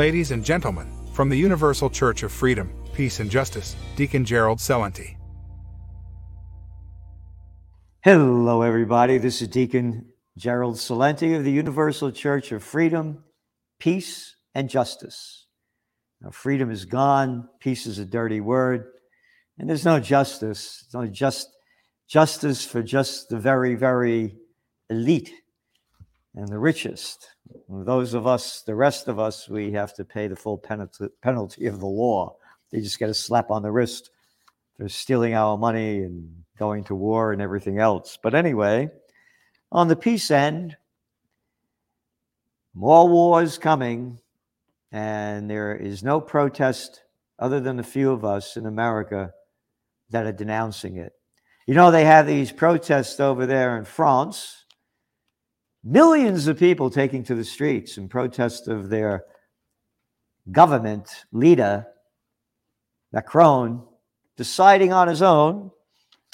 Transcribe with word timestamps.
Ladies 0.00 0.30
and 0.30 0.42
gentlemen, 0.42 0.90
from 1.12 1.28
the 1.28 1.36
Universal 1.36 1.90
Church 1.90 2.22
of 2.22 2.32
Freedom, 2.32 2.72
Peace 2.94 3.20
and 3.20 3.30
Justice, 3.30 3.76
Deacon 3.96 4.24
Gerald 4.24 4.56
Celente. 4.56 5.18
Hello, 8.00 8.62
everybody. 8.62 9.18
This 9.18 9.42
is 9.42 9.48
Deacon 9.48 10.06
Gerald 10.38 10.76
Celente 10.76 11.36
of 11.36 11.44
the 11.44 11.52
Universal 11.52 12.12
Church 12.12 12.50
of 12.50 12.64
Freedom, 12.64 13.22
Peace, 13.78 14.36
and 14.54 14.70
Justice. 14.70 15.48
Now, 16.22 16.30
freedom 16.30 16.70
is 16.70 16.86
gone, 16.86 17.50
peace 17.60 17.84
is 17.84 17.98
a 17.98 18.06
dirty 18.06 18.40
word, 18.40 18.86
and 19.58 19.68
there's 19.68 19.84
no 19.84 20.00
justice. 20.00 20.86
There's 20.86 20.94
only 20.94 21.10
just 21.10 21.50
justice 22.08 22.64
for 22.64 22.82
just 22.82 23.28
the 23.28 23.38
very, 23.38 23.74
very 23.74 24.38
elite 24.88 25.30
and 26.40 26.48
the 26.48 26.58
richest. 26.58 27.28
Those 27.68 28.14
of 28.14 28.26
us, 28.26 28.62
the 28.62 28.74
rest 28.74 29.08
of 29.08 29.18
us, 29.18 29.46
we 29.46 29.72
have 29.72 29.92
to 29.94 30.06
pay 30.06 30.26
the 30.26 30.36
full 30.36 30.56
penalty, 30.56 31.08
penalty 31.20 31.66
of 31.66 31.80
the 31.80 31.86
law. 31.86 32.36
They 32.70 32.80
just 32.80 32.98
get 32.98 33.10
a 33.10 33.14
slap 33.14 33.50
on 33.50 33.62
the 33.62 33.70
wrist 33.70 34.10
for 34.76 34.88
stealing 34.88 35.34
our 35.34 35.58
money 35.58 35.98
and 35.98 36.44
going 36.58 36.84
to 36.84 36.94
war 36.94 37.32
and 37.32 37.42
everything 37.42 37.78
else. 37.78 38.18
But 38.22 38.34
anyway, 38.34 38.88
on 39.70 39.88
the 39.88 39.96
peace 39.96 40.30
end, 40.30 40.78
more 42.72 43.06
wars 43.06 43.58
coming, 43.58 44.18
and 44.92 45.50
there 45.50 45.76
is 45.76 46.02
no 46.02 46.22
protest 46.22 47.02
other 47.38 47.60
than 47.60 47.78
a 47.78 47.84
few 47.84 48.12
of 48.12 48.24
us 48.24 48.56
in 48.56 48.64
America 48.64 49.34
that 50.08 50.24
are 50.24 50.32
denouncing 50.32 50.96
it. 50.96 51.12
You 51.66 51.74
know, 51.74 51.90
they 51.90 52.06
have 52.06 52.26
these 52.26 52.50
protests 52.50 53.20
over 53.20 53.44
there 53.44 53.76
in 53.76 53.84
France, 53.84 54.64
millions 55.82 56.46
of 56.46 56.58
people 56.58 56.90
taking 56.90 57.22
to 57.24 57.34
the 57.34 57.44
streets 57.44 57.96
in 57.96 58.08
protest 58.08 58.68
of 58.68 58.88
their 58.88 59.24
government 60.52 61.24
leader, 61.32 61.86
Macron, 63.12 63.82
deciding 64.36 64.92
on 64.92 65.08
his 65.08 65.22
own 65.22 65.70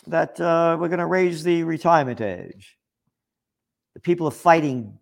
that 0.07 0.41
uh, 0.41 0.77
we're 0.79 0.89
going 0.89 0.99
to 0.99 1.07
raise 1.07 1.43
the 1.43 1.63
retirement 1.65 2.21
age. 2.21 2.77
The 3.95 4.01
people 4.01 4.29
are 4.29 4.33
fighting 4.33 4.99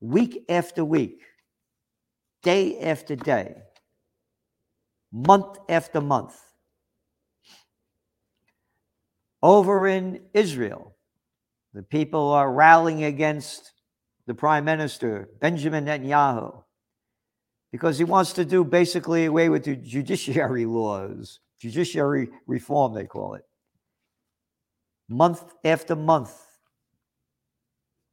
week 0.00 0.44
after 0.48 0.84
week, 0.84 1.22
day 2.42 2.80
after 2.80 3.16
day, 3.16 3.56
month 5.12 5.58
after 5.68 6.00
month. 6.00 6.38
Over 9.42 9.86
in 9.86 10.22
Israel, 10.34 10.95
the 11.76 11.82
people 11.82 12.30
are 12.30 12.50
rallying 12.50 13.04
against 13.04 13.74
the 14.26 14.32
prime 14.32 14.64
minister, 14.64 15.28
Benjamin 15.42 15.84
Netanyahu, 15.84 16.62
because 17.70 17.98
he 17.98 18.04
wants 18.04 18.32
to 18.32 18.46
do 18.46 18.64
basically 18.64 19.26
away 19.26 19.50
with 19.50 19.64
the 19.64 19.76
judiciary 19.76 20.64
laws, 20.78 21.40
judiciary 21.60 22.30
reform, 22.46 22.94
they 22.94 23.04
call 23.04 23.34
it. 23.34 23.42
Month 25.10 25.52
after 25.66 25.94
month, 25.94 26.34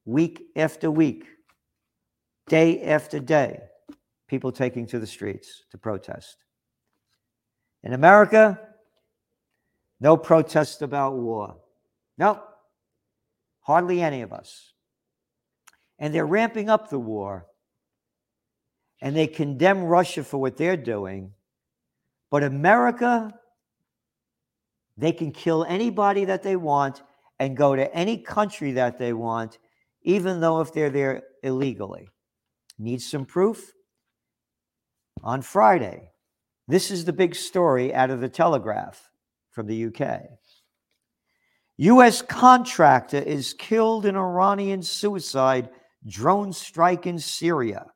week 0.04 0.44
after 0.58 0.92
week, 0.92 1.26
day 2.50 2.84
after 2.84 3.18
day, 3.18 3.62
people 4.28 4.52
taking 4.52 4.86
to 4.88 5.00
the 5.00 5.08
streets 5.08 5.64
to 5.72 5.78
protest. 5.78 6.36
In 7.82 7.94
America, 7.94 8.60
no 10.02 10.18
protest 10.18 10.82
about 10.82 11.14
war. 11.14 11.56
No, 12.18 12.44
hardly 13.64 14.02
any 14.02 14.22
of 14.22 14.32
us. 14.32 14.74
And 16.00 16.14
they're 16.14 16.26
ramping 16.26 16.70
up 16.70 16.90
the 16.90 17.00
war. 17.00 17.48
And 19.02 19.16
they 19.16 19.28
condemn 19.28 19.84
Russia 19.84 20.24
for 20.24 20.38
what 20.38 20.58
they're 20.58 20.78
doing. 20.78 21.34
But 22.30 22.44
America, 22.44 23.34
they 24.98 25.12
can 25.12 25.32
kill 25.32 25.66
anybody 25.66 26.26
that 26.26 26.44
they 26.44 26.56
want 26.56 27.02
and 27.40 27.58
go 27.58 27.76
to 27.76 27.94
any 27.94 28.18
country 28.18 28.74
that 28.74 28.98
they 28.98 29.12
want, 29.12 29.58
even 30.04 30.40
though 30.40 30.62
if 30.62 30.74
they're 30.74 30.90
there 30.90 31.24
illegally. 31.42 32.08
Need 32.78 33.02
some 33.02 33.26
proof? 33.26 33.74
On 35.24 35.42
Friday, 35.42 36.12
this 36.68 36.92
is 36.92 37.06
the 37.06 37.14
big 37.14 37.36
story 37.36 37.94
out 37.94 38.10
of 38.10 38.22
the 38.22 38.30
Telegraph 38.30 39.10
from 39.52 39.68
the 39.68 39.86
UK. 39.86 40.22
U.S. 41.78 42.22
contractor 42.22 43.18
is 43.18 43.54
killed 43.54 44.06
in 44.06 44.16
Iranian 44.16 44.84
suicide 44.84 45.70
drone 46.08 46.54
strike 46.54 47.08
in 47.08 47.18
Syria. 47.18 47.88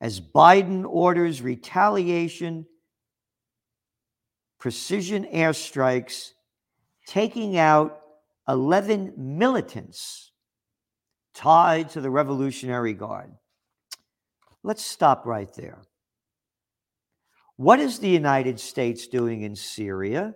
As 0.00 0.20
Biden 0.20 0.84
orders 0.84 1.40
retaliation, 1.40 2.66
precision 4.58 5.24
airstrikes, 5.32 6.32
taking 7.06 7.56
out 7.56 8.00
11 8.48 9.14
militants 9.16 10.32
tied 11.34 11.88
to 11.90 12.00
the 12.00 12.10
Revolutionary 12.10 12.92
Guard. 12.92 13.32
Let's 14.62 14.84
stop 14.84 15.24
right 15.24 15.52
there. 15.54 15.82
What 17.56 17.80
is 17.80 17.98
the 17.98 18.08
United 18.08 18.60
States 18.60 19.06
doing 19.06 19.42
in 19.42 19.56
Syria? 19.56 20.34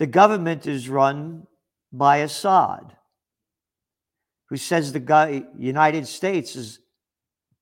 The 0.00 0.08
government 0.08 0.66
is 0.66 0.88
run 0.88 1.46
by 1.92 2.16
Assad, 2.16 2.96
who 4.48 4.56
says 4.56 4.92
the 4.92 5.46
United 5.56 6.08
States 6.08 6.56
is 6.56 6.80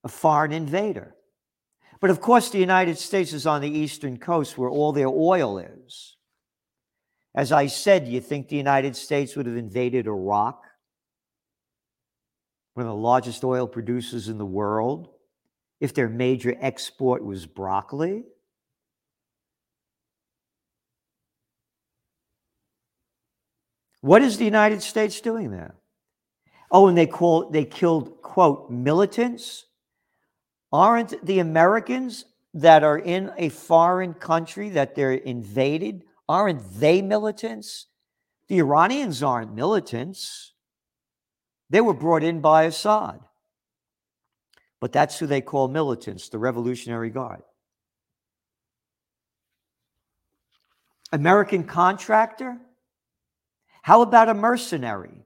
a 0.03 0.09
foreign 0.09 0.53
invader. 0.53 1.15
But 2.01 2.09
of 2.09 2.23
course, 2.23 2.49
the 2.49 2.59
United 2.59 2.97
States 2.97 3.35
is 3.35 3.47
on 3.47 3.61
the 3.61 3.69
eastern 3.69 4.17
coast 4.17 4.57
where 4.57 4.71
all 4.71 4.93
their 4.93 5.09
oil 5.09 5.59
is. 5.59 6.17
As 7.35 7.53
I 7.53 7.67
said, 7.67 8.09
you 8.09 8.21
think 8.21 8.49
the 8.49 8.57
United 8.57 8.97
States 8.97 9.37
would 9.37 9.45
have 9.45 9.57
invaded 9.57 10.07
Iraq, 10.07 10.65
one 12.73 12.87
of 12.87 12.91
the 12.91 12.97
largest 12.97 13.45
oil 13.45 13.69
producers 13.69 14.29
in 14.29 14.39
the 14.39 14.47
world? 14.47 15.11
if 15.81 15.95
their 15.95 16.09
major 16.09 16.57
export 16.61 17.25
was 17.25 17.47
broccoli? 17.47 18.25
What 24.01 24.23
is 24.23 24.39
the 24.39 24.45
United 24.45 24.83
States 24.83 25.21
doing 25.21 25.51
there? 25.51 25.75
Oh, 26.71 26.87
and 26.89 26.97
they 26.97 27.07
call 27.07 27.51
they 27.51 27.65
killed 27.65 28.23
quote 28.23 28.71
militants. 28.71 29.67
Aren't 30.73 31.25
the 31.25 31.39
Americans 31.39 32.27
that 32.55 32.85
are 32.85 32.99
in 32.99 33.33
a 33.37 33.49
foreign 33.49 34.15
country 34.15 34.71
that 34.71 34.95
they're 34.95 35.13
invaded? 35.13 36.05
Aren't 36.29 36.79
they 36.79 37.01
militants? 37.01 37.87
The 38.49 38.59
Iranians 38.59 39.23
aren't 39.23 39.55
militants. 39.55 40.53
They 41.71 41.81
were 41.81 41.95
brought 41.95 42.23
in 42.23 42.41
by 42.41 42.65
Assad. 42.65 43.21
But 44.81 44.93
that's 44.93 45.19
who 45.19 45.27
they 45.27 45.41
call 45.41 45.69
militants, 45.69 46.29
the 46.29 46.39
Revolutionary 46.39 47.11
Guard. 47.11 47.43
American 51.13 51.65
contractor? 51.65 52.59
How 53.89 54.03
about 54.03 54.29
a 54.29 54.35
mercenary? 54.35 55.25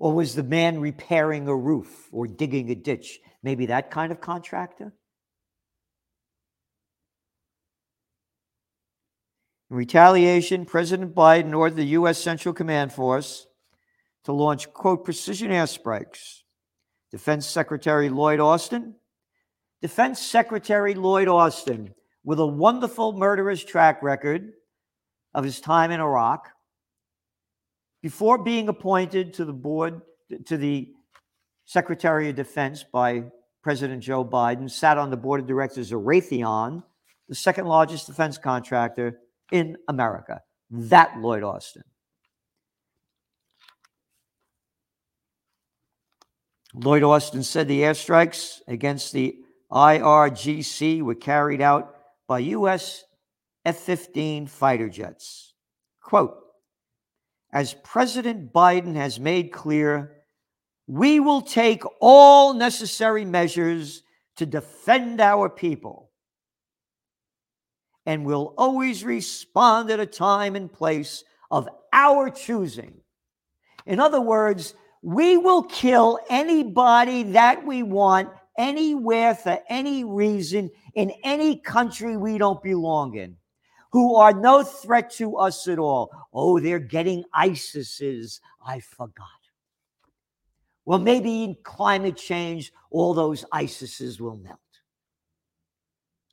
Or 0.00 0.12
was 0.14 0.34
the 0.34 0.42
man 0.42 0.80
repairing 0.80 1.46
a 1.46 1.54
roof 1.54 2.08
or 2.10 2.26
digging 2.26 2.72
a 2.72 2.74
ditch? 2.74 3.20
Maybe 3.40 3.66
that 3.66 3.92
kind 3.92 4.10
of 4.10 4.20
contractor? 4.20 4.92
In 9.70 9.76
retaliation, 9.76 10.64
President 10.64 11.14
Biden 11.14 11.56
ordered 11.56 11.76
the 11.76 11.94
U.S. 12.00 12.18
Central 12.18 12.52
Command 12.52 12.92
Force 12.92 13.46
to 14.24 14.32
launch, 14.32 14.72
quote, 14.72 15.04
precision 15.04 15.52
airstrikes 15.52 16.40
Defense 17.12 17.46
Secretary 17.46 18.08
Lloyd 18.08 18.40
Austin. 18.40 18.96
Defense 19.82 20.20
Secretary 20.20 20.94
Lloyd 20.94 21.28
Austin, 21.28 21.94
with 22.24 22.40
a 22.40 22.44
wonderful 22.44 23.12
murderous 23.12 23.62
track 23.62 24.02
record 24.02 24.54
of 25.34 25.44
his 25.44 25.60
time 25.60 25.90
in 25.90 26.00
Iraq, 26.00 26.48
before 28.02 28.38
being 28.38 28.68
appointed 28.68 29.34
to 29.34 29.44
the 29.44 29.52
board, 29.52 30.00
to 30.46 30.56
the 30.56 30.92
Secretary 31.66 32.30
of 32.30 32.36
Defense 32.36 32.84
by 32.84 33.24
President 33.62 34.02
Joe 34.02 34.24
Biden, 34.24 34.70
sat 34.70 34.98
on 34.98 35.10
the 35.10 35.16
board 35.16 35.40
of 35.40 35.46
directors 35.46 35.92
of 35.92 36.00
Raytheon, 36.00 36.82
the 37.28 37.34
second 37.34 37.66
largest 37.66 38.06
defense 38.06 38.38
contractor 38.38 39.20
in 39.52 39.76
America. 39.88 40.40
That 40.70 41.18
Lloyd 41.18 41.42
Austin. 41.42 41.82
Lloyd 46.74 47.02
Austin 47.02 47.42
said 47.42 47.68
the 47.68 47.82
airstrikes 47.82 48.60
against 48.68 49.12
the 49.12 49.36
IRGC 49.72 51.02
were 51.02 51.14
carried 51.14 51.60
out 51.60 51.96
by 52.28 52.40
U.S. 52.40 53.04
F 53.70 53.76
15 53.76 54.48
fighter 54.48 54.88
jets. 54.88 55.54
Quote 56.02 56.36
As 57.52 57.74
President 57.84 58.52
Biden 58.52 58.96
has 58.96 59.20
made 59.20 59.52
clear, 59.52 60.24
We 60.88 61.20
will 61.20 61.40
take 61.40 61.84
all 62.00 62.52
necessary 62.52 63.24
measures 63.24 64.02
to 64.38 64.44
defend 64.44 65.20
our 65.20 65.48
people 65.48 66.10
and 68.06 68.26
will 68.26 68.54
always 68.58 69.04
respond 69.04 69.88
at 69.90 70.00
a 70.00 70.06
time 70.06 70.56
and 70.56 70.72
place 70.72 71.22
of 71.52 71.68
our 71.92 72.28
choosing. 72.28 73.00
In 73.86 74.00
other 74.00 74.20
words, 74.20 74.74
we 75.00 75.36
will 75.36 75.62
kill 75.62 76.18
anybody 76.28 77.22
that 77.22 77.64
we 77.64 77.84
want 77.84 78.30
anywhere 78.58 79.36
for 79.36 79.60
any 79.68 80.02
reason 80.02 80.70
in 80.96 81.12
any 81.22 81.60
country 81.60 82.16
we 82.16 82.36
don't 82.36 82.64
belong 82.64 83.14
in 83.14 83.36
who 83.92 84.16
are 84.16 84.32
no 84.32 84.62
threat 84.62 85.10
to 85.12 85.36
us 85.36 85.66
at 85.68 85.78
all. 85.78 86.10
Oh, 86.32 86.60
they're 86.60 86.78
getting 86.78 87.24
ISIS's. 87.34 88.40
I 88.64 88.80
forgot. 88.80 89.26
Well, 90.84 90.98
maybe 90.98 91.44
in 91.44 91.56
climate 91.62 92.16
change, 92.16 92.72
all 92.90 93.14
those 93.14 93.44
ISIS's 93.52 94.20
will 94.20 94.36
melt. 94.36 94.58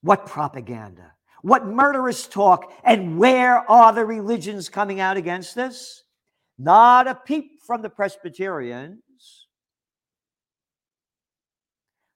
What 0.01 0.25
propaganda? 0.25 1.13
What 1.41 1.65
murderous 1.65 2.27
talk? 2.27 2.71
And 2.83 3.17
where 3.17 3.69
are 3.69 3.93
the 3.93 4.05
religions 4.05 4.69
coming 4.69 4.99
out 4.99 5.17
against 5.17 5.55
this? 5.55 6.03
Not 6.57 7.07
a 7.07 7.15
peep 7.15 7.61
from 7.61 7.81
the 7.81 7.89
Presbyterians. 7.89 9.47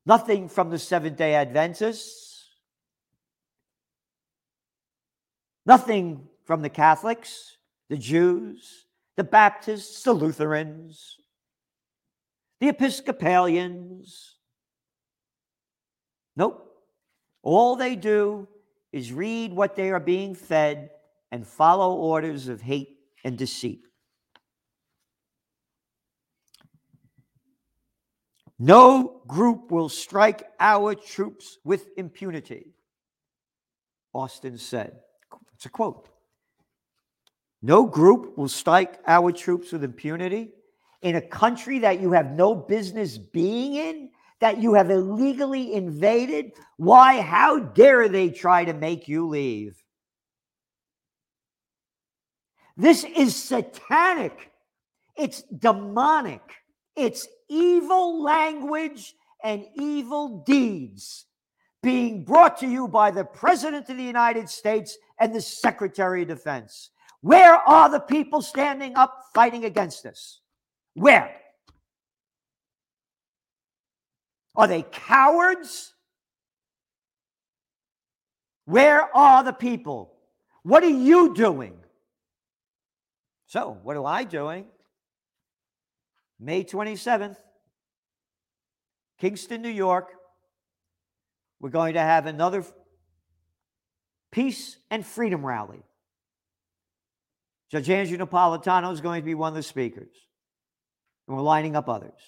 Nothing 0.05 0.49
from 0.49 0.69
the 0.71 0.79
Seventh 0.79 1.17
day 1.17 1.35
Adventists. 1.35 2.30
Nothing 5.65 6.27
from 6.45 6.61
the 6.61 6.69
Catholics, 6.69 7.57
the 7.89 7.97
Jews, 7.97 8.85
the 9.15 9.23
Baptists, 9.23 10.03
the 10.03 10.13
Lutherans, 10.13 11.17
the 12.59 12.69
Episcopalians. 12.69 14.37
Nope. 16.35 16.67
All 17.43 17.75
they 17.75 17.95
do 17.95 18.47
is 18.91 19.11
read 19.11 19.53
what 19.53 19.75
they 19.75 19.91
are 19.91 19.99
being 19.99 20.35
fed 20.35 20.89
and 21.31 21.45
follow 21.45 21.95
orders 21.95 22.47
of 22.47 22.61
hate 22.61 22.97
and 23.23 23.37
deceit. 23.37 23.81
No 28.59 29.21
group 29.27 29.71
will 29.71 29.89
strike 29.89 30.43
our 30.59 30.93
troops 30.93 31.57
with 31.63 31.87
impunity, 31.97 32.75
Austin 34.13 34.57
said. 34.57 34.99
It's 35.61 35.67
a 35.67 35.69
quote. 35.69 36.09
No 37.61 37.85
group 37.85 38.35
will 38.35 38.47
strike 38.47 38.97
our 39.05 39.31
troops 39.31 39.71
with 39.71 39.83
impunity 39.83 40.49
in 41.03 41.17
a 41.17 41.21
country 41.21 41.77
that 41.77 42.01
you 42.01 42.13
have 42.13 42.31
no 42.31 42.55
business 42.55 43.19
being 43.19 43.75
in, 43.75 44.09
that 44.39 44.57
you 44.57 44.73
have 44.73 44.89
illegally 44.89 45.73
invaded. 45.73 46.53
Why? 46.77 47.21
How 47.21 47.59
dare 47.59 48.09
they 48.09 48.31
try 48.31 48.65
to 48.65 48.73
make 48.73 49.07
you 49.07 49.27
leave? 49.27 49.77
This 52.75 53.03
is 53.03 53.35
satanic. 53.35 54.51
It's 55.15 55.43
demonic. 55.43 56.41
It's 56.95 57.27
evil 57.47 58.23
language 58.23 59.13
and 59.43 59.67
evil 59.75 60.39
deeds 60.43 61.27
being 61.83 62.23
brought 62.23 62.57
to 62.59 62.67
you 62.67 62.87
by 62.87 63.11
the 63.11 63.23
President 63.23 63.89
of 63.89 63.97
the 63.97 64.03
United 64.03 64.49
States 64.49 64.97
and 65.19 65.33
the 65.33 65.41
Secretary 65.41 66.21
of 66.21 66.27
Defense. 66.27 66.91
Where 67.21 67.55
are 67.55 67.89
the 67.89 67.99
people 67.99 68.41
standing 68.41 68.95
up 68.95 69.25
fighting 69.33 69.65
against 69.65 70.05
us? 70.05 70.41
Where? 70.93 71.35
Are 74.55 74.67
they 74.67 74.83
cowards? 74.91 75.93
Where 78.65 79.15
are 79.15 79.43
the 79.43 79.53
people? 79.53 80.13
What 80.63 80.83
are 80.83 80.89
you 80.89 81.33
doing? 81.33 81.77
So, 83.47 83.77
what 83.83 83.97
am 83.97 84.05
I 84.05 84.23
doing? 84.23 84.65
May 86.39 86.63
27th, 86.63 87.37
Kingston, 89.19 89.61
New 89.61 89.69
York. 89.69 90.13
We're 91.61 91.69
going 91.69 91.93
to 91.93 92.01
have 92.01 92.25
another 92.25 92.65
peace 94.31 94.77
and 94.89 95.05
freedom 95.05 95.45
rally. 95.45 95.83
Judge 97.71 97.89
Andrew 97.89 98.17
Napolitano 98.17 98.91
is 98.91 98.99
going 98.99 99.21
to 99.21 99.25
be 99.25 99.35
one 99.35 99.49
of 99.49 99.55
the 99.55 99.63
speakers, 99.63 100.09
and 101.27 101.37
we're 101.37 101.43
lining 101.43 101.75
up 101.75 101.87
others. 101.87 102.19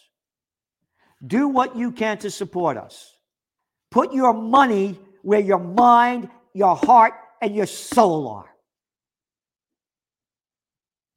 Do 1.26 1.48
what 1.48 1.76
you 1.76 1.92
can 1.92 2.20
to 2.20 2.30
support 2.30 2.78
us. 2.78 3.18
Put 3.90 4.14
your 4.14 4.34
money 4.34 5.00
where 5.24 5.40
your 5.40 5.60
mind, 5.60 6.30
your 6.54 6.76
heart, 6.76 7.14
and 7.42 7.56
your 7.56 7.66
soul 7.66 8.28
are. 8.28 8.50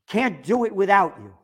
Can't 0.08 0.42
do 0.42 0.64
it 0.64 0.74
without 0.74 1.18
you. 1.20 1.34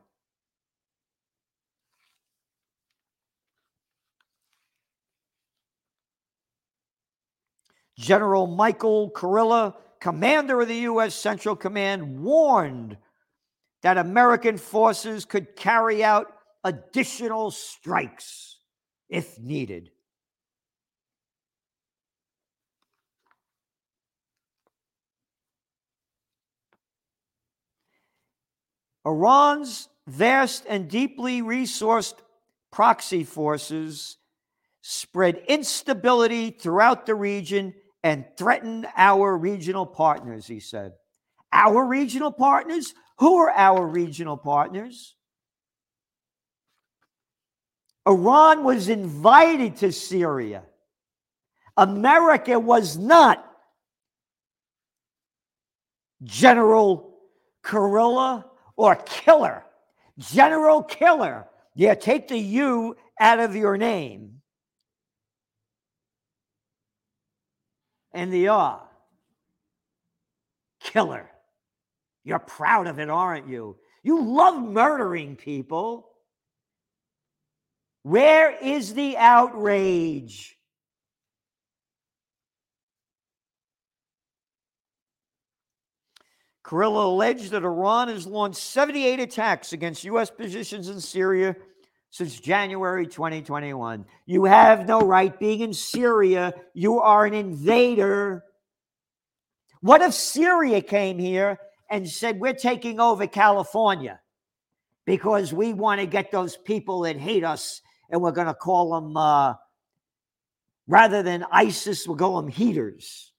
General 7.98 8.46
Michael 8.46 9.10
Kurilla, 9.10 9.74
commander 10.00 10.60
of 10.60 10.68
the 10.68 10.76
U.S. 10.76 11.14
Central 11.14 11.54
Command, 11.54 12.20
warned 12.20 12.96
that 13.82 13.98
American 13.98 14.56
forces 14.56 15.24
could 15.24 15.56
carry 15.56 16.02
out 16.02 16.32
additional 16.64 17.50
strikes 17.50 18.58
if 19.08 19.38
needed. 19.38 19.90
Iran's 29.04 29.88
vast 30.06 30.64
and 30.68 30.88
deeply 30.88 31.42
resourced 31.42 32.14
proxy 32.70 33.24
forces 33.24 34.16
spread 34.80 35.42
instability 35.48 36.50
throughout 36.50 37.06
the 37.06 37.14
region 37.14 37.74
and 38.02 38.24
threaten 38.36 38.86
our 38.96 39.36
regional 39.36 39.86
partners, 39.86 40.46
he 40.46 40.60
said. 40.60 40.92
Our 41.52 41.84
regional 41.84 42.32
partners? 42.32 42.94
Who 43.18 43.36
are 43.38 43.50
our 43.50 43.86
regional 43.86 44.36
partners? 44.36 45.14
Iran 48.06 48.64
was 48.64 48.88
invited 48.88 49.76
to 49.76 49.92
Syria. 49.92 50.64
America 51.76 52.58
was 52.58 52.98
not. 52.98 53.48
General 56.22 57.18
Kurilla 57.62 58.44
or 58.76 58.96
Killer. 58.96 59.64
General 60.18 60.82
Killer. 60.82 61.46
Yeah, 61.74 61.94
take 61.94 62.28
the 62.28 62.38
U 62.38 62.96
out 63.20 63.40
of 63.40 63.56
your 63.56 63.76
name. 63.76 64.41
And 68.12 68.32
the 68.32 68.48
R. 68.48 68.82
Killer. 70.80 71.30
You're 72.24 72.38
proud 72.38 72.86
of 72.86 72.98
it, 72.98 73.10
aren't 73.10 73.48
you? 73.48 73.76
You 74.02 74.22
love 74.22 74.62
murdering 74.62 75.36
people. 75.36 76.08
Where 78.02 78.50
is 78.50 78.94
the 78.94 79.16
outrage? 79.16 80.56
Kurilla 86.64 87.04
alleged 87.04 87.50
that 87.50 87.64
Iran 87.64 88.08
has 88.08 88.26
launched 88.26 88.58
78 88.58 89.20
attacks 89.20 89.72
against 89.72 90.04
U.S. 90.04 90.30
positions 90.30 90.88
in 90.88 91.00
Syria 91.00 91.56
since 92.12 92.38
January 92.38 93.06
2021. 93.06 94.04
You 94.26 94.44
have 94.44 94.86
no 94.86 95.00
right 95.00 95.36
being 95.40 95.60
in 95.60 95.72
Syria. 95.72 96.52
You 96.74 97.00
are 97.00 97.24
an 97.24 97.32
invader. 97.32 98.44
What 99.80 100.02
if 100.02 100.12
Syria 100.12 100.82
came 100.82 101.18
here 101.18 101.58
and 101.90 102.08
said, 102.08 102.38
We're 102.38 102.52
taking 102.52 103.00
over 103.00 103.26
California 103.26 104.20
because 105.06 105.54
we 105.54 105.72
want 105.72 106.02
to 106.02 106.06
get 106.06 106.30
those 106.30 106.56
people 106.56 107.00
that 107.00 107.16
hate 107.16 107.44
us 107.44 107.80
and 108.10 108.20
we're 108.20 108.30
going 108.30 108.46
to 108.46 108.54
call 108.54 108.92
them, 109.00 109.16
uh, 109.16 109.54
rather 110.86 111.22
than 111.22 111.46
ISIS, 111.50 112.06
we'll 112.06 112.18
call 112.18 112.42
them 112.42 112.50
heaters. 112.50 113.32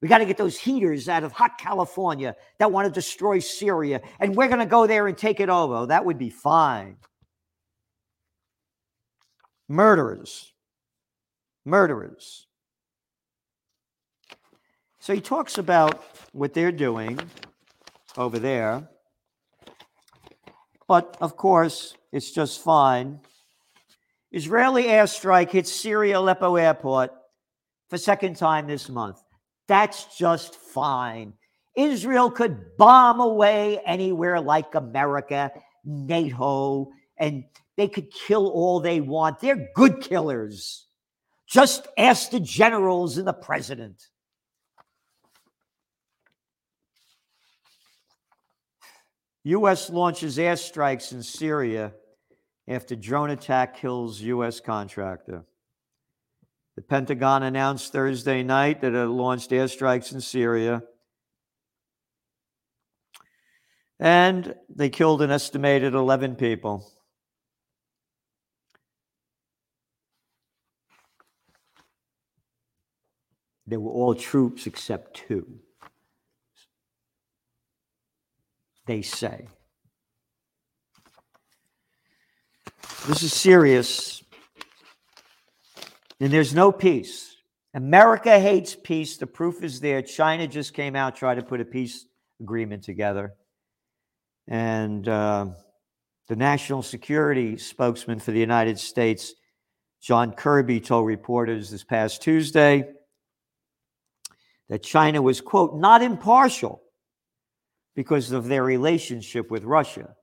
We 0.00 0.06
got 0.06 0.18
to 0.18 0.26
get 0.26 0.36
those 0.36 0.58
heaters 0.58 1.08
out 1.08 1.24
of 1.24 1.32
hot 1.32 1.58
California 1.58 2.36
that 2.58 2.70
want 2.70 2.86
to 2.86 2.92
destroy 2.92 3.40
Syria, 3.40 4.00
and 4.20 4.36
we're 4.36 4.48
going 4.48 4.60
to 4.60 4.66
go 4.66 4.86
there 4.86 5.08
and 5.08 5.18
take 5.18 5.40
it 5.40 5.48
over. 5.48 5.86
That 5.86 6.04
would 6.04 6.18
be 6.18 6.30
fine 6.30 6.96
murderers. 9.72 10.52
Murderers. 11.64 12.46
So 15.00 15.14
he 15.14 15.20
talks 15.20 15.58
about 15.58 16.04
what 16.32 16.54
they're 16.54 16.72
doing 16.72 17.18
over 18.16 18.38
there. 18.38 18.88
But 20.86 21.16
of 21.20 21.36
course, 21.36 21.96
it's 22.12 22.30
just 22.30 22.62
fine 22.62 23.20
Israeli 24.32 24.84
airstrike 24.84 25.50
hits 25.50 25.70
Syria 25.70 26.18
Aleppo 26.18 26.56
airport 26.56 27.10
for 27.90 27.98
second 27.98 28.36
time 28.36 28.66
this 28.66 28.88
month. 28.88 29.22
That's 29.68 30.16
just 30.16 30.54
fine. 30.54 31.34
Israel 31.76 32.30
could 32.30 32.76
bomb 32.78 33.20
away 33.20 33.80
anywhere 33.84 34.40
like 34.40 34.74
America, 34.74 35.52
NATO, 35.84 36.90
and 37.18 37.44
they 37.76 37.88
could 37.88 38.10
kill 38.10 38.48
all 38.48 38.80
they 38.80 39.00
want. 39.00 39.40
They're 39.40 39.68
good 39.74 40.00
killers. 40.00 40.86
Just 41.48 41.86
ask 41.98 42.30
the 42.30 42.40
generals 42.40 43.18
and 43.18 43.26
the 43.26 43.32
president. 43.32 44.06
U.S. 49.44 49.90
launches 49.90 50.38
airstrikes 50.38 51.12
in 51.12 51.22
Syria 51.22 51.92
after 52.68 52.94
drone 52.94 53.30
attack 53.30 53.76
kills 53.76 54.20
U.S. 54.20 54.60
contractor. 54.60 55.44
The 56.76 56.82
Pentagon 56.82 57.42
announced 57.42 57.92
Thursday 57.92 58.42
night 58.42 58.80
that 58.80 58.94
it 58.94 59.06
launched 59.06 59.50
airstrikes 59.50 60.12
in 60.12 60.20
Syria. 60.20 60.82
And 63.98 64.54
they 64.68 64.88
killed 64.88 65.22
an 65.22 65.30
estimated 65.30 65.94
11 65.94 66.36
people. 66.36 66.90
They 73.66 73.76
were 73.76 73.90
all 73.90 74.14
troops 74.14 74.66
except 74.66 75.14
two. 75.14 75.46
They 78.86 79.02
say. 79.02 79.46
This 83.06 83.22
is 83.22 83.32
serious. 83.32 84.22
And 86.20 86.32
there's 86.32 86.54
no 86.54 86.72
peace. 86.72 87.36
America 87.74 88.38
hates 88.38 88.76
peace. 88.76 89.16
The 89.16 89.26
proof 89.26 89.62
is 89.62 89.80
there. 89.80 90.02
China 90.02 90.46
just 90.46 90.74
came 90.74 90.94
out, 90.94 91.16
tried 91.16 91.36
to 91.36 91.42
put 91.42 91.60
a 91.60 91.64
peace 91.64 92.06
agreement 92.40 92.82
together. 92.82 93.34
And 94.48 95.08
uh, 95.08 95.46
the 96.28 96.36
national 96.36 96.82
security 96.82 97.56
spokesman 97.56 98.18
for 98.18 98.32
the 98.32 98.40
United 98.40 98.78
States, 98.78 99.34
John 100.00 100.32
Kirby, 100.32 100.80
told 100.80 101.06
reporters 101.06 101.70
this 101.70 101.84
past 101.84 102.22
Tuesday 102.22 102.84
that 104.72 104.82
China 104.82 105.20
was, 105.20 105.42
quote, 105.42 105.74
not 105.74 106.00
impartial 106.00 106.80
because 107.94 108.32
of 108.32 108.46
their 108.46 108.64
relationship 108.64 109.50
with 109.50 109.64
Russia. 109.64 110.14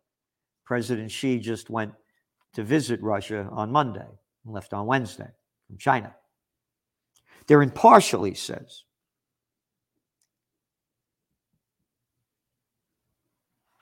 President 0.65 1.11
Xi 1.11 1.37
just 1.37 1.69
went 1.69 1.93
to 2.55 2.63
visit 2.63 2.99
Russia 3.03 3.47
on 3.51 3.71
Monday 3.71 4.07
and 4.43 4.53
left 4.55 4.73
on 4.73 4.87
Wednesday 4.87 5.29
from 5.67 5.77
China. 5.77 6.15
They're 7.45 7.61
impartial, 7.61 8.23
he 8.23 8.33
says. 8.33 8.85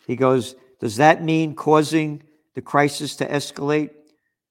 He 0.05 0.17
goes, 0.17 0.57
Does 0.81 0.97
that 0.97 1.23
mean 1.23 1.55
causing 1.55 2.23
the 2.55 2.61
crisis 2.61 3.15
to 3.15 3.25
escalate 3.25 3.91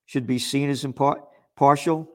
should 0.06 0.26
be 0.26 0.38
seen 0.38 0.70
as 0.70 0.82
impartial? 0.82 2.08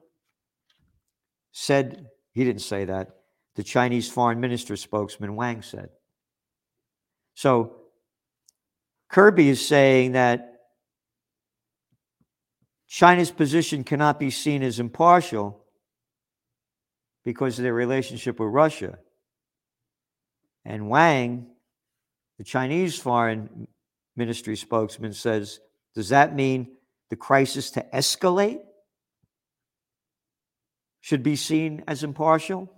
Said, 1.52 2.08
he 2.34 2.44
didn't 2.44 2.64
say 2.64 2.86
that. 2.86 3.21
The 3.56 3.64
Chinese 3.64 4.10
foreign 4.10 4.40
minister 4.40 4.76
spokesman 4.76 5.36
Wang 5.36 5.62
said. 5.62 5.90
So 7.34 7.76
Kirby 9.10 9.50
is 9.50 9.66
saying 9.66 10.14
that 10.14 10.52
China's 12.88 13.32
position 13.32 13.84
cannot 13.84 14.20
be 14.20 14.30
seen 14.30 14.64
as 14.64 14.80
impartial 14.80 15.64
because 17.24 17.58
of 17.58 17.64
their 17.64 17.74
relationship 17.74 18.40
with 18.40 18.50
Russia. 18.50 19.00
And 20.66 20.90
Wang, 20.90 21.48
the 22.38 22.44
Chinese 22.44 22.98
foreign 22.98 23.68
ministry 24.16 24.56
spokesman, 24.56 25.14
says, 25.14 25.60
Does 25.96 26.10
that 26.10 26.36
mean 26.36 26.76
the 27.10 27.16
crisis 27.16 27.72
to 27.72 27.86
escalate 27.94 28.62
should 31.00 31.24
be 31.24 31.36
seen 31.36 31.84
as 31.88 32.04
impartial? 32.04 32.72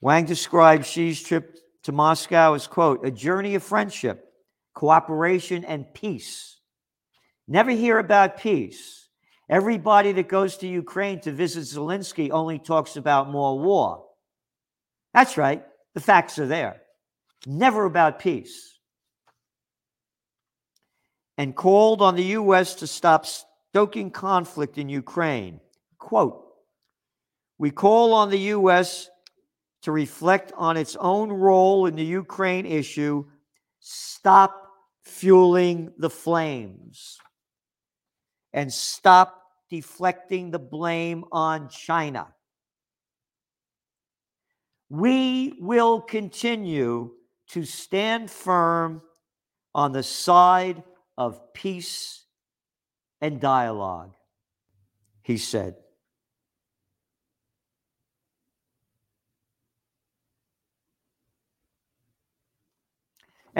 Wang 0.00 0.24
described 0.24 0.86
Xi's 0.86 1.22
trip 1.22 1.58
to 1.82 1.92
Moscow 1.92 2.54
as, 2.54 2.66
quote, 2.66 3.04
a 3.04 3.10
journey 3.10 3.54
of 3.54 3.62
friendship, 3.62 4.32
cooperation, 4.74 5.64
and 5.64 5.92
peace. 5.92 6.58
Never 7.46 7.70
hear 7.70 7.98
about 7.98 8.38
peace. 8.38 9.08
Everybody 9.48 10.12
that 10.12 10.28
goes 10.28 10.56
to 10.58 10.68
Ukraine 10.68 11.20
to 11.20 11.32
visit 11.32 11.64
Zelensky 11.64 12.30
only 12.30 12.58
talks 12.58 12.96
about 12.96 13.30
more 13.30 13.58
war. 13.58 14.06
That's 15.12 15.36
right. 15.36 15.64
The 15.94 16.00
facts 16.00 16.38
are 16.38 16.46
there. 16.46 16.82
Never 17.46 17.84
about 17.84 18.20
peace. 18.20 18.78
And 21.36 21.56
called 21.56 22.00
on 22.00 22.14
the 22.14 22.24
U.S. 22.24 22.76
to 22.76 22.86
stop 22.86 23.26
stoking 23.26 24.10
conflict 24.10 24.78
in 24.78 24.88
Ukraine. 24.88 25.60
Quote, 25.98 26.44
we 27.58 27.70
call 27.70 28.14
on 28.14 28.30
the 28.30 28.38
U.S 28.38 29.10
to 29.82 29.92
reflect 29.92 30.52
on 30.56 30.76
its 30.76 30.96
own 30.96 31.30
role 31.30 31.86
in 31.86 31.96
the 31.96 32.04
Ukraine 32.04 32.66
issue, 32.66 33.24
stop 33.78 34.68
fueling 35.02 35.92
the 35.98 36.10
flames 36.10 37.18
and 38.52 38.72
stop 38.72 39.42
deflecting 39.70 40.50
the 40.50 40.58
blame 40.58 41.24
on 41.32 41.68
China. 41.68 42.28
We 44.88 45.54
will 45.60 46.00
continue 46.00 47.12
to 47.50 47.64
stand 47.64 48.30
firm 48.30 49.02
on 49.74 49.92
the 49.92 50.02
side 50.02 50.82
of 51.16 51.54
peace 51.54 52.24
and 53.20 53.40
dialogue, 53.40 54.14
he 55.22 55.36
said. 55.36 55.76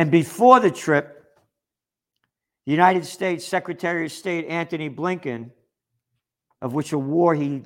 And 0.00 0.10
before 0.10 0.60
the 0.60 0.70
trip, 0.70 1.26
the 2.64 2.72
United 2.72 3.04
States 3.04 3.46
Secretary 3.46 4.06
of 4.06 4.12
State 4.12 4.46
Antony 4.46 4.88
Blinken, 4.88 5.50
of 6.62 6.72
which 6.72 6.94
a 6.94 6.98
war 6.98 7.34
he 7.34 7.64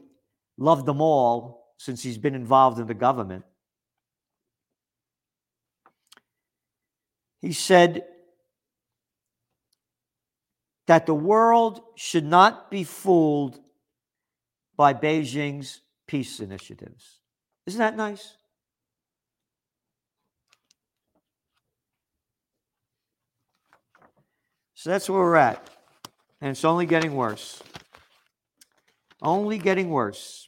loved 0.59 0.85
them 0.85 1.01
all 1.01 1.73
since 1.79 2.03
he's 2.03 2.19
been 2.19 2.35
involved 2.35 2.81
in 2.81 2.89
the 2.89 2.95
government, 2.95 3.45
he 7.41 7.53
said 7.53 8.03
that 10.89 11.07
the 11.07 11.15
world 11.15 11.83
should 11.95 12.25
not 12.25 12.69
be 12.69 12.83
fooled 12.83 13.61
by 14.77 14.93
Beijing's 14.93 15.83
peace 16.09 16.41
initiatives. 16.41 17.21
Isn't 17.65 17.79
that 17.79 17.97
nice? 17.97 18.37
So 24.85 24.91
that's 24.91 25.09
where 25.09 25.19
we're 25.19 25.37
at. 25.37 25.67
And 26.43 26.51
it's 26.51 26.63
only 26.63 26.85
getting 26.85 27.15
worse. 27.15 27.63
Only 29.23 29.57
getting 29.57 29.89
worse. 29.89 30.47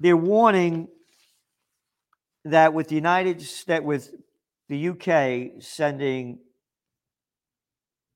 They're 0.00 0.16
warning 0.16 0.88
that 2.46 2.72
with 2.72 2.88
the 2.88 2.94
United 2.94 3.42
States, 3.42 3.84
with 3.84 4.14
the 4.70 4.88
UK 4.88 5.62
sending 5.62 6.38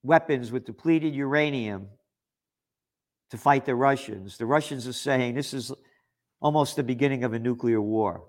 weapons 0.02 0.50
with 0.50 0.64
depleted 0.64 1.14
uranium 1.14 1.88
to 3.32 3.36
fight 3.36 3.66
the 3.66 3.74
Russians, 3.74 4.38
the 4.38 4.46
Russians 4.46 4.88
are 4.88 4.94
saying 4.94 5.34
this 5.34 5.52
is 5.52 5.72
almost 6.40 6.76
the 6.76 6.82
beginning 6.82 7.22
of 7.22 7.34
a 7.34 7.38
nuclear 7.38 7.82
war. 7.82 8.24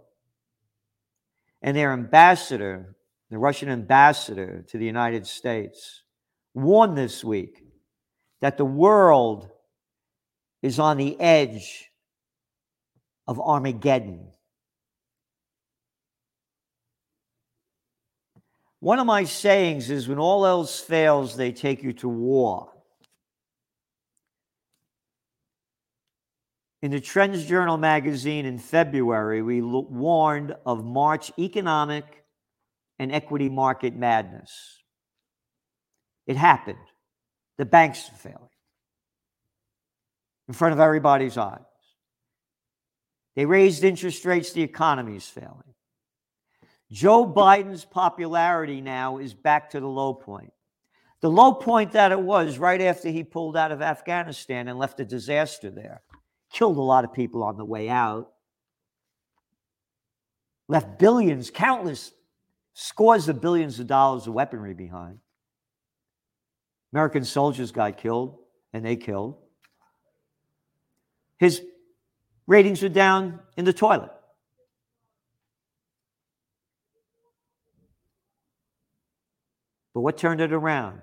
And 1.62 1.78
their 1.78 1.94
ambassador, 1.94 2.96
the 3.30 3.38
Russian 3.38 3.70
ambassador 3.70 4.66
to 4.70 4.78
the 4.78 4.86
United 4.86 5.28
States, 5.28 6.04
warned 6.54 6.98
this 6.98 7.24
week 7.24 7.64
that 8.42 8.58
the 8.58 8.66
world 8.66 9.50
is 10.62 10.80
on 10.80 10.98
the 10.98 11.20
edge 11.20 11.90
of 13.28 13.40
Armageddon. 13.40 14.32
One 18.80 18.98
of 18.98 19.06
my 19.06 19.26
sayings 19.26 19.92
is 19.92 20.08
when 20.08 20.18
all 20.18 20.46
else 20.46 20.80
fails, 20.80 21.36
they 21.36 21.52
take 21.52 21.84
you 21.84 21.94
to 21.94 22.10
war. 22.10 22.71
In 26.82 26.90
the 26.90 27.00
Trends 27.00 27.46
Journal 27.46 27.78
magazine 27.78 28.46
in 28.46 28.58
February, 28.58 29.42
we 29.44 29.62
warned 29.62 30.56
of 30.66 30.84
March 30.84 31.32
economic 31.38 32.24
and 32.98 33.12
equity 33.12 33.50
market 33.50 33.96
madness. 33.96 34.80
It 36.26 36.38
happened. 36.38 36.78
The 37.58 37.66
banks 37.66 38.10
are 38.10 38.16
failing 38.16 38.50
in 40.48 40.54
front 40.54 40.74
of 40.74 40.80
everybody's 40.80 41.38
eyes. 41.38 41.60
They 43.36 43.46
raised 43.46 43.84
interest 43.84 44.26
rates, 44.26 44.52
the 44.52 44.64
economy 44.64 45.16
is 45.16 45.28
failing. 45.28 45.76
Joe 46.92 47.26
Biden's 47.26 47.86
popularity 47.86 48.82
now 48.82 49.20
is 49.20 49.34
back 49.34 49.70
to 49.70 49.80
the 49.80 49.88
low 49.88 50.14
point. 50.14 50.52
The 51.22 51.30
low 51.30 51.54
point 51.54 51.92
that 51.94 52.12
it 52.12 52.20
was 52.20 52.58
right 52.58 52.82
after 52.82 53.10
he 53.10 53.24
pulled 53.24 53.56
out 53.56 53.72
of 53.72 53.82
Afghanistan 53.82 54.68
and 54.68 54.78
left 54.78 55.00
a 55.00 55.06
disaster 55.06 55.70
there. 55.70 56.02
Killed 56.52 56.78
a 56.78 56.82
lot 56.82 57.06
of 57.06 57.14
people 57.14 57.44
on 57.44 57.58
the 57.58 57.66
way 57.66 57.90
out. 57.90 58.32
Left 60.68 61.00
billions, 61.00 61.50
countless 61.50 62.12
scores 62.74 63.28
of 63.30 63.42
billions 63.42 63.80
of 63.80 63.88
dollars 63.88 64.28
of 64.28 64.34
weaponry 64.34 64.74
behind. 64.74 65.20
American 66.94 67.24
soldiers 67.24 67.72
got 67.72 67.98
killed, 67.98 68.38
and 68.74 68.84
they 68.84 68.96
killed. 68.96 69.38
His 71.38 71.62
ratings 72.48 72.82
were 72.82 72.90
down 72.90 73.40
in 73.56 73.66
the 73.66 73.74
toilet. 73.74 74.12
But 79.94 80.02
what 80.02 80.18
turned 80.18 80.42
it 80.42 80.54
around? 80.54 81.02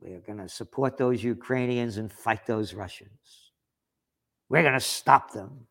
We're 0.00 0.20
going 0.20 0.38
to 0.38 0.48
support 0.48 0.96
those 0.96 1.22
Ukrainians 1.22 1.96
and 1.96 2.12
fight 2.12 2.46
those 2.46 2.74
Russians. 2.74 3.43
We're 4.48 4.62
going 4.62 4.74
to 4.74 4.80
stop 4.80 5.32
them. 5.32 5.66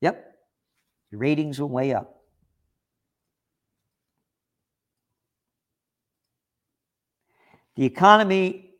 Yep. 0.00 0.34
Ratings 1.12 1.60
were 1.60 1.66
way 1.66 1.92
up. 1.92 2.16
The 7.76 7.84
economy 7.84 8.70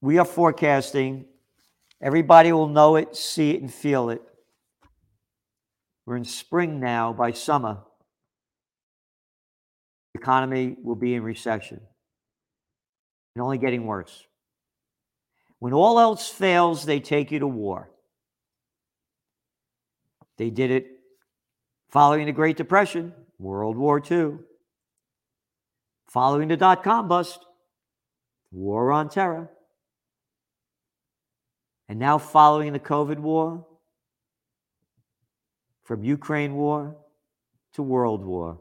we 0.00 0.18
are 0.18 0.24
forecasting, 0.24 1.24
everybody 2.00 2.52
will 2.52 2.68
know 2.68 2.96
it, 2.96 3.16
see 3.16 3.50
it, 3.50 3.60
and 3.60 3.72
feel 3.72 4.10
it. 4.10 4.22
We're 6.04 6.16
in 6.16 6.24
spring 6.24 6.78
now. 6.78 7.12
By 7.12 7.32
summer, 7.32 7.78
the 10.12 10.20
economy 10.20 10.76
will 10.82 10.94
be 10.94 11.14
in 11.14 11.22
recession 11.22 11.80
and 13.34 13.42
only 13.42 13.58
getting 13.58 13.86
worse. 13.86 14.26
When 15.58 15.72
all 15.72 15.98
else 15.98 16.28
fails, 16.28 16.84
they 16.84 17.00
take 17.00 17.32
you 17.32 17.40
to 17.40 17.46
war. 17.46 17.90
They 20.38 20.50
did 20.50 20.70
it 20.70 20.86
following 21.88 22.26
the 22.26 22.32
Great 22.32 22.56
Depression, 22.56 23.14
World 23.38 23.76
War 23.76 24.02
II, 24.10 24.38
following 26.08 26.48
the 26.48 26.56
dot 26.56 26.82
com 26.82 27.08
bust, 27.08 27.44
war 28.52 28.92
on 28.92 29.08
terror, 29.08 29.50
and 31.88 31.98
now 31.98 32.18
following 32.18 32.72
the 32.72 32.78
COVID 32.78 33.18
war, 33.18 33.66
from 35.84 36.02
Ukraine 36.02 36.54
war 36.54 36.96
to 37.74 37.82
World 37.82 38.24
War, 38.24 38.60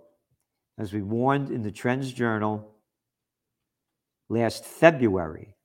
as 0.77 0.93
we 0.93 1.01
warned 1.01 1.49
in 1.49 1.63
the 1.63 1.71
Trends 1.71 2.13
Journal 2.13 2.75
last 4.29 4.63
February 4.63 5.55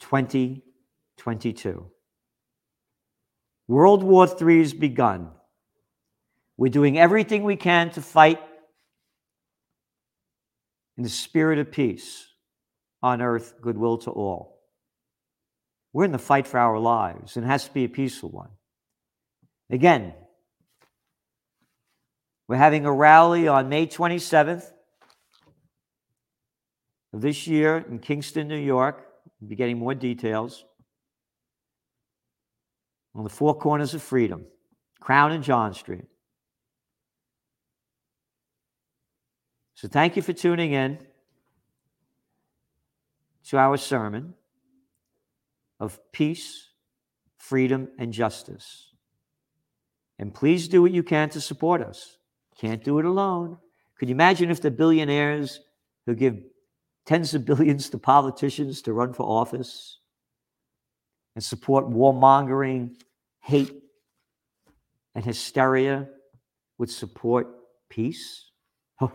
2022. 0.00 1.90
World 3.68 4.02
War 4.02 4.26
III 4.26 4.60
has 4.60 4.72
begun. 4.72 5.30
We're 6.56 6.70
doing 6.70 6.98
everything 6.98 7.44
we 7.44 7.56
can 7.56 7.90
to 7.90 8.00
fight 8.00 8.40
in 10.96 11.04
the 11.04 11.10
spirit 11.10 11.58
of 11.58 11.70
peace 11.70 12.26
on 13.02 13.22
earth, 13.22 13.54
goodwill 13.60 13.98
to 13.98 14.10
all. 14.10 14.58
We're 15.92 16.06
in 16.06 16.12
the 16.12 16.18
fight 16.18 16.46
for 16.46 16.58
our 16.58 16.78
lives, 16.78 17.36
and 17.36 17.44
it 17.44 17.48
has 17.48 17.66
to 17.66 17.72
be 17.72 17.84
a 17.84 17.88
peaceful 17.88 18.30
one. 18.30 18.48
Again, 19.70 20.14
we're 22.48 22.56
having 22.56 22.86
a 22.86 22.92
rally 22.92 23.48
on 23.48 23.68
May 23.68 23.86
27th 23.86 24.72
of 27.12 27.20
this 27.20 27.46
year 27.46 27.84
in 27.88 27.98
Kingston, 27.98 28.48
New 28.48 28.58
York. 28.58 29.06
We'll 29.40 29.50
be 29.50 29.56
getting 29.56 29.78
more 29.78 29.94
details 29.94 30.64
on 33.18 33.24
the 33.24 33.30
four 33.30 33.52
corners 33.52 33.94
of 33.94 34.02
freedom, 34.02 34.46
Crown 35.00 35.32
and 35.32 35.42
John 35.42 35.74
Street. 35.74 36.04
So 39.74 39.88
thank 39.88 40.14
you 40.14 40.22
for 40.22 40.32
tuning 40.32 40.72
in 40.72 40.98
to 43.48 43.58
our 43.58 43.76
sermon 43.76 44.34
of 45.80 45.98
peace, 46.12 46.68
freedom, 47.38 47.88
and 47.98 48.12
justice. 48.12 48.92
And 50.20 50.32
please 50.32 50.68
do 50.68 50.82
what 50.82 50.92
you 50.92 51.02
can 51.02 51.28
to 51.30 51.40
support 51.40 51.82
us. 51.82 52.18
Can't 52.56 52.84
do 52.84 53.00
it 53.00 53.04
alone. 53.04 53.58
Could 53.98 54.08
you 54.08 54.14
imagine 54.14 54.50
if 54.50 54.60
the 54.60 54.70
billionaires 54.70 55.60
who 56.06 56.14
give 56.14 56.38
tens 57.04 57.34
of 57.34 57.44
billions 57.44 57.90
to 57.90 57.98
politicians 57.98 58.80
to 58.82 58.92
run 58.92 59.12
for 59.12 59.24
office 59.24 59.98
and 61.34 61.42
support 61.42 61.88
warmongering, 61.88 62.96
hate, 63.48 63.72
and 65.14 65.24
hysteria 65.24 66.06
would 66.76 66.90
support 66.90 67.48
peace? 67.88 68.50
Oh, 69.00 69.10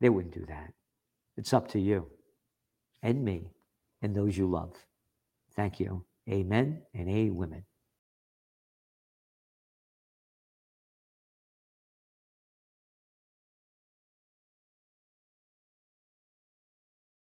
they 0.00 0.08
wouldn't 0.08 0.32
do 0.32 0.46
that. 0.46 0.72
It's 1.36 1.52
up 1.52 1.66
to 1.72 1.80
you 1.80 2.06
and 3.02 3.24
me 3.24 3.50
and 4.00 4.14
those 4.14 4.38
you 4.38 4.46
love. 4.48 4.74
Thank 5.56 5.80
you. 5.80 6.04
Amen 6.30 6.82
and 6.94 7.08
amen. 7.08 7.64